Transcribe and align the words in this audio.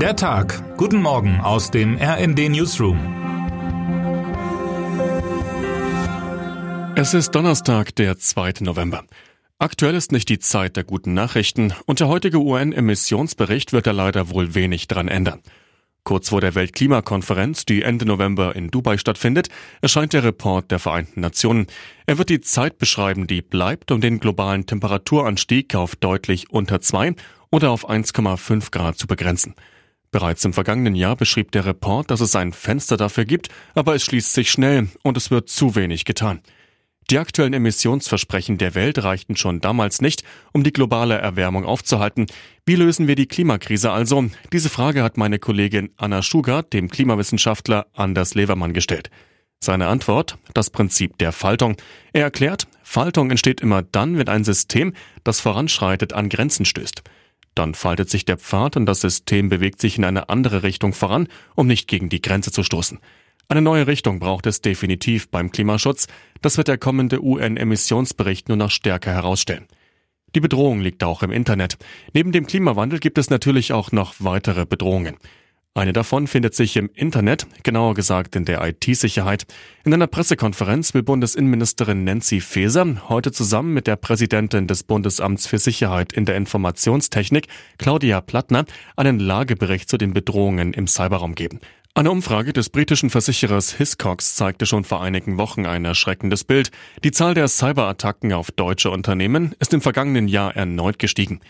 Der 0.00 0.14
Tag. 0.14 0.76
Guten 0.76 1.00
Morgen 1.00 1.40
aus 1.40 1.70
dem 1.70 1.96
RND 1.96 2.50
Newsroom. 2.50 2.98
Es 6.96 7.14
ist 7.14 7.30
Donnerstag, 7.30 7.94
der 7.94 8.18
2. 8.18 8.56
November. 8.60 9.04
Aktuell 9.58 9.94
ist 9.94 10.12
nicht 10.12 10.28
die 10.28 10.38
Zeit 10.38 10.76
der 10.76 10.84
guten 10.84 11.14
Nachrichten 11.14 11.72
und 11.86 12.00
der 12.00 12.08
heutige 12.08 12.40
UN-Emissionsbericht 12.40 13.72
wird 13.72 13.86
da 13.86 13.92
leider 13.92 14.28
wohl 14.28 14.54
wenig 14.54 14.86
dran 14.86 15.08
ändern. 15.08 15.40
Kurz 16.04 16.28
vor 16.28 16.42
der 16.42 16.54
Weltklimakonferenz, 16.54 17.64
die 17.64 17.80
Ende 17.80 18.04
November 18.04 18.54
in 18.54 18.70
Dubai 18.70 18.98
stattfindet, 18.98 19.48
erscheint 19.80 20.12
der 20.12 20.24
Report 20.24 20.70
der 20.70 20.78
Vereinten 20.78 21.22
Nationen. 21.22 21.68
Er 22.04 22.18
wird 22.18 22.28
die 22.28 22.42
Zeit 22.42 22.76
beschreiben, 22.76 23.26
die 23.26 23.40
bleibt, 23.40 23.90
um 23.90 24.02
den 24.02 24.20
globalen 24.20 24.66
Temperaturanstieg 24.66 25.74
auf 25.74 25.96
deutlich 25.96 26.50
unter 26.50 26.82
zwei 26.82 27.14
oder 27.50 27.70
auf 27.70 27.88
1,5 27.88 28.70
Grad 28.70 28.98
zu 28.98 29.06
begrenzen. 29.06 29.54
Bereits 30.10 30.44
im 30.44 30.52
vergangenen 30.52 30.94
Jahr 30.94 31.16
beschrieb 31.16 31.52
der 31.52 31.66
Report, 31.66 32.10
dass 32.10 32.20
es 32.20 32.36
ein 32.36 32.52
Fenster 32.52 32.96
dafür 32.96 33.24
gibt, 33.24 33.48
aber 33.74 33.94
es 33.94 34.04
schließt 34.04 34.32
sich 34.32 34.50
schnell 34.50 34.88
und 35.02 35.16
es 35.16 35.30
wird 35.30 35.48
zu 35.48 35.74
wenig 35.74 36.04
getan. 36.04 36.40
Die 37.10 37.18
aktuellen 37.18 37.52
Emissionsversprechen 37.52 38.58
der 38.58 38.74
Welt 38.74 39.02
reichten 39.04 39.36
schon 39.36 39.60
damals 39.60 40.00
nicht, 40.00 40.24
um 40.52 40.64
die 40.64 40.72
globale 40.72 41.14
Erwärmung 41.16 41.64
aufzuhalten. 41.64 42.26
Wie 42.64 42.74
lösen 42.74 43.06
wir 43.06 43.14
die 43.14 43.28
Klimakrise 43.28 43.92
also? 43.92 44.24
Diese 44.52 44.70
Frage 44.70 45.04
hat 45.04 45.16
meine 45.16 45.38
Kollegin 45.38 45.90
Anna 45.96 46.22
Schugart 46.22 46.72
dem 46.72 46.90
Klimawissenschaftler 46.90 47.86
Anders 47.92 48.34
Levermann 48.34 48.72
gestellt. 48.72 49.10
Seine 49.60 49.86
Antwort? 49.86 50.36
Das 50.52 50.70
Prinzip 50.70 51.16
der 51.18 51.30
Faltung. 51.30 51.76
Er 52.12 52.22
erklärt, 52.22 52.66
Faltung 52.82 53.30
entsteht 53.30 53.60
immer 53.60 53.82
dann, 53.82 54.18
wenn 54.18 54.28
ein 54.28 54.42
System, 54.42 54.92
das 55.22 55.40
voranschreitet, 55.40 56.12
an 56.12 56.28
Grenzen 56.28 56.64
stößt. 56.64 57.02
Dann 57.56 57.74
faltet 57.74 58.10
sich 58.10 58.26
der 58.26 58.36
Pfad 58.36 58.76
und 58.76 58.86
das 58.86 59.00
System 59.00 59.48
bewegt 59.48 59.80
sich 59.80 59.96
in 59.96 60.04
eine 60.04 60.28
andere 60.28 60.62
Richtung 60.62 60.92
voran, 60.92 61.26
um 61.54 61.66
nicht 61.66 61.88
gegen 61.88 62.10
die 62.10 62.20
Grenze 62.20 62.52
zu 62.52 62.62
stoßen. 62.62 63.00
Eine 63.48 63.62
neue 63.62 63.86
Richtung 63.86 64.18
braucht 64.18 64.46
es 64.46 64.60
definitiv 64.60 65.30
beim 65.30 65.50
Klimaschutz. 65.50 66.06
Das 66.42 66.58
wird 66.58 66.68
der 66.68 66.76
kommende 66.76 67.22
UN-Emissionsbericht 67.24 68.48
nur 68.48 68.58
noch 68.58 68.70
stärker 68.70 69.12
herausstellen. 69.12 69.66
Die 70.34 70.40
Bedrohung 70.40 70.80
liegt 70.80 71.02
auch 71.02 71.22
im 71.22 71.32
Internet. 71.32 71.78
Neben 72.12 72.30
dem 72.30 72.46
Klimawandel 72.46 72.98
gibt 72.98 73.16
es 73.16 73.30
natürlich 73.30 73.72
auch 73.72 73.90
noch 73.90 74.16
weitere 74.18 74.66
Bedrohungen. 74.66 75.16
Eine 75.76 75.92
davon 75.92 76.26
findet 76.26 76.54
sich 76.54 76.74
im 76.78 76.88
Internet, 76.94 77.46
genauer 77.62 77.92
gesagt 77.92 78.34
in 78.34 78.46
der 78.46 78.66
IT-Sicherheit. 78.66 79.44
In 79.84 79.92
einer 79.92 80.06
Pressekonferenz 80.06 80.94
will 80.94 81.02
Bundesinnenministerin 81.02 82.02
Nancy 82.02 82.40
Faeser 82.40 83.10
heute 83.10 83.30
zusammen 83.30 83.74
mit 83.74 83.86
der 83.86 83.96
Präsidentin 83.96 84.68
des 84.68 84.84
Bundesamts 84.84 85.46
für 85.46 85.58
Sicherheit 85.58 86.14
in 86.14 86.24
der 86.24 86.36
Informationstechnik, 86.36 87.48
Claudia 87.76 88.22
Plattner, 88.22 88.64
einen 88.96 89.20
Lagebericht 89.20 89.90
zu 89.90 89.98
den 89.98 90.14
Bedrohungen 90.14 90.72
im 90.72 90.86
Cyberraum 90.86 91.34
geben. 91.34 91.60
Eine 91.92 92.10
Umfrage 92.10 92.54
des 92.54 92.70
britischen 92.70 93.10
Versicherers 93.10 93.74
Hiscox 93.74 94.34
zeigte 94.34 94.64
schon 94.64 94.84
vor 94.84 95.02
einigen 95.02 95.36
Wochen 95.36 95.66
ein 95.66 95.84
erschreckendes 95.84 96.44
Bild. 96.44 96.70
Die 97.04 97.10
Zahl 97.10 97.34
der 97.34 97.48
Cyberattacken 97.48 98.32
auf 98.32 98.50
deutsche 98.50 98.90
Unternehmen 98.90 99.54
ist 99.58 99.74
im 99.74 99.82
vergangenen 99.82 100.26
Jahr 100.26 100.56
erneut 100.56 100.98
gestiegen. 100.98 101.42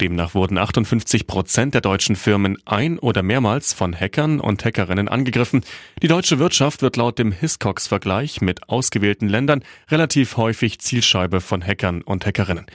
Demnach 0.00 0.34
wurden 0.34 0.56
58 0.56 1.26
Prozent 1.26 1.74
der 1.74 1.82
deutschen 1.82 2.16
Firmen 2.16 2.56
ein- 2.64 2.98
oder 2.98 3.22
mehrmals 3.22 3.74
von 3.74 3.94
Hackern 3.94 4.40
und 4.40 4.64
Hackerinnen 4.64 5.08
angegriffen. 5.08 5.62
Die 6.02 6.08
deutsche 6.08 6.38
Wirtschaft 6.38 6.80
wird 6.80 6.96
laut 6.96 7.18
dem 7.18 7.32
Hiscox-Vergleich 7.32 8.40
mit 8.40 8.68
ausgewählten 8.68 9.28
Ländern 9.28 9.62
relativ 9.90 10.38
häufig 10.38 10.78
Zielscheibe 10.80 11.40
von 11.40 11.64
Hackern 11.64 12.00
und 12.00 12.24
Hackerinnen. 12.24 12.66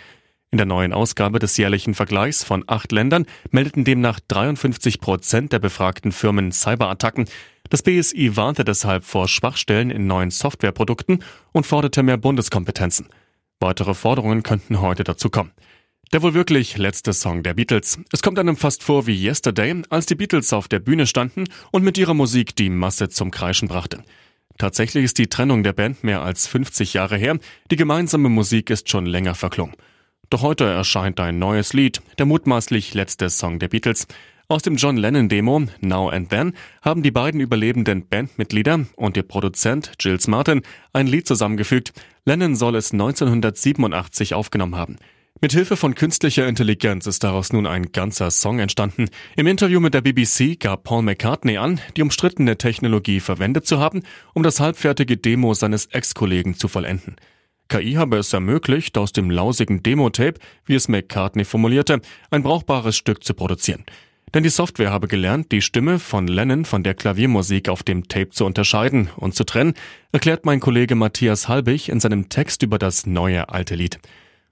In 0.51 0.57
der 0.57 0.67
neuen 0.67 0.93
Ausgabe 0.93 1.39
des 1.39 1.57
jährlichen 1.57 1.95
Vergleichs 1.95 2.43
von 2.43 2.63
acht 2.67 2.91
Ländern 2.91 3.25
meldeten 3.49 3.83
demnach 3.83 4.19
53 4.27 5.01
Prozent 5.01 5.51
der 5.51 5.59
befragten 5.59 6.11
Firmen 6.11 6.51
Cyberattacken. 6.51 7.25
Das 7.69 7.81
BSI 7.81 8.37
warnte 8.37 8.63
deshalb 8.63 9.03
vor 9.03 9.27
Schwachstellen 9.27 9.89
in 9.89 10.05
neuen 10.05 10.29
Softwareprodukten 10.29 11.23
und 11.51 11.65
forderte 11.65 12.03
mehr 12.03 12.17
Bundeskompetenzen. 12.17 13.09
Weitere 13.59 13.95
Forderungen 13.95 14.43
könnten 14.43 14.79
heute 14.79 15.03
dazu 15.03 15.29
kommen. 15.29 15.51
Der 16.13 16.21
wohl 16.21 16.33
wirklich 16.33 16.77
letzte 16.77 17.13
Song 17.13 17.43
der 17.43 17.55
Beatles. 17.55 17.99
Es 18.11 18.21
kommt 18.21 18.39
einem 18.39 18.55
fast 18.55 18.83
vor 18.83 19.07
wie 19.07 19.27
Yesterday, 19.27 19.81
als 19.89 20.05
die 20.05 20.15
Beatles 20.15 20.53
auf 20.53 20.67
der 20.67 20.79
Bühne 20.79 21.07
standen 21.07 21.45
und 21.71 21.83
mit 21.83 21.97
ihrer 21.97 22.13
Musik 22.13 22.55
die 22.55 22.69
Masse 22.69 23.09
zum 23.09 23.31
Kreischen 23.31 23.67
brachte. 23.67 24.03
Tatsächlich 24.57 25.03
ist 25.03 25.17
die 25.17 25.27
Trennung 25.27 25.63
der 25.63 25.73
Band 25.73 26.03
mehr 26.03 26.21
als 26.21 26.47
50 26.47 26.93
Jahre 26.93 27.17
her, 27.17 27.37
die 27.69 27.75
gemeinsame 27.75 28.29
Musik 28.29 28.69
ist 28.69 28.89
schon 28.89 29.05
länger 29.05 29.35
verklungen. 29.35 29.75
Doch 30.29 30.41
heute 30.41 30.63
erscheint 30.63 31.19
ein 31.19 31.39
neues 31.39 31.73
Lied, 31.73 32.01
der 32.17 32.25
mutmaßlich 32.25 32.93
letzte 32.93 33.29
Song 33.29 33.59
der 33.59 33.67
Beatles. 33.67 34.07
Aus 34.47 34.61
dem 34.61 34.75
John 34.75 34.95
Lennon 34.95 35.27
Demo 35.27 35.65
Now 35.81 36.09
and 36.09 36.29
Then 36.29 36.53
haben 36.81 37.03
die 37.03 37.11
beiden 37.11 37.41
überlebenden 37.41 38.07
Bandmitglieder 38.07 38.85
und 38.95 39.17
ihr 39.17 39.23
Produzent 39.23 39.93
Gilles 39.97 40.27
Martin 40.27 40.61
ein 40.93 41.07
Lied 41.07 41.27
zusammengefügt. 41.27 41.93
Lennon 42.25 42.55
soll 42.55 42.75
es 42.75 42.93
1987 42.93 44.33
aufgenommen 44.35 44.75
haben. 44.75 44.97
Mit 45.41 45.51
Hilfe 45.51 45.75
von 45.75 45.95
künstlicher 45.95 46.47
Intelligenz 46.47 47.07
ist 47.07 47.23
daraus 47.23 47.51
nun 47.51 47.67
ein 47.67 47.91
ganzer 47.91 48.31
Song 48.31 48.59
entstanden. 48.59 49.09
Im 49.35 49.47
Interview 49.47 49.81
mit 49.81 49.93
der 49.93 49.99
BBC 49.99 50.57
gab 50.57 50.85
Paul 50.85 51.01
McCartney 51.01 51.57
an, 51.57 51.81
die 51.97 52.03
umstrittene 52.03 52.57
Technologie 52.57 53.19
verwendet 53.19 53.67
zu 53.67 53.77
haben, 53.77 54.03
um 54.33 54.43
das 54.43 54.61
halbfertige 54.61 55.17
Demo 55.17 55.53
seines 55.53 55.87
Ex-Kollegen 55.87 56.55
zu 56.55 56.69
vollenden. 56.69 57.17
KI 57.67 57.93
habe 57.93 58.17
es 58.17 58.31
ermöglicht, 58.31 58.97
aus 58.97 59.11
dem 59.11 59.29
lausigen 59.29 59.83
Demo-Tape, 59.83 60.39
wie 60.65 60.75
es 60.75 60.87
McCartney 60.87 61.43
formulierte, 61.43 61.99
ein 62.31 62.41
brauchbares 62.41 62.95
Stück 62.95 63.23
zu 63.23 63.33
produzieren. 63.33 63.83
Denn 64.33 64.43
die 64.43 64.49
Software 64.49 64.91
habe 64.91 65.09
gelernt, 65.09 65.51
die 65.51 65.61
Stimme 65.61 65.99
von 65.99 66.27
Lennon 66.27 66.63
von 66.63 66.81
der 66.81 66.93
Klaviermusik 66.93 67.67
auf 67.67 67.83
dem 67.83 68.07
Tape 68.07 68.29
zu 68.29 68.45
unterscheiden 68.45 69.09
und 69.17 69.35
zu 69.35 69.43
trennen, 69.43 69.73
erklärt 70.13 70.45
mein 70.45 70.61
Kollege 70.61 70.95
Matthias 70.95 71.49
Halbig 71.49 71.89
in 71.89 71.99
seinem 71.99 72.29
Text 72.29 72.63
über 72.63 72.79
das 72.79 73.05
neue 73.05 73.49
alte 73.49 73.75
Lied. 73.75 73.99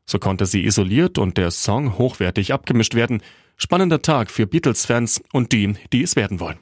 So 0.06 0.20
konnte 0.20 0.46
sie 0.46 0.66
isoliert 0.66 1.18
und 1.18 1.38
der 1.38 1.52
Song 1.52 1.98
hochwertig 1.98 2.54
abgemischt 2.54 2.96
werden. 2.96 3.22
Spannender 3.58 4.02
Tag 4.02 4.32
für 4.32 4.48
Beatles-Fans 4.48 5.22
und 5.32 5.52
die, 5.52 5.74
die 5.92 6.04
es 6.04 6.16
werden 6.16 6.40
wollen. 6.40 6.60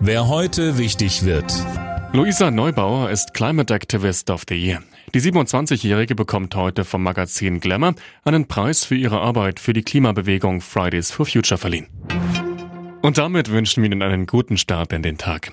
Wer 0.00 0.28
heute 0.28 0.78
wichtig 0.78 1.24
wird. 1.24 1.52
Luisa 2.12 2.50
Neubauer 2.50 3.10
ist 3.10 3.34
Climate 3.34 3.74
Activist 3.74 4.30
of 4.30 4.44
the 4.48 4.54
Year. 4.54 4.82
Die 5.14 5.20
27-Jährige 5.20 6.14
bekommt 6.14 6.54
heute 6.54 6.84
vom 6.84 7.02
Magazin 7.02 7.60
Glamour 7.60 7.94
einen 8.24 8.46
Preis 8.46 8.84
für 8.84 8.94
ihre 8.94 9.20
Arbeit 9.20 9.60
für 9.60 9.72
die 9.72 9.82
Klimabewegung 9.82 10.60
Fridays 10.60 11.10
for 11.10 11.26
Future 11.26 11.58
verliehen. 11.58 11.88
Und 13.02 13.18
damit 13.18 13.50
wünschen 13.50 13.82
wir 13.82 13.90
Ihnen 13.90 14.02
einen 14.02 14.26
guten 14.26 14.56
Start 14.56 14.92
in 14.92 15.02
den 15.02 15.18
Tag. 15.18 15.52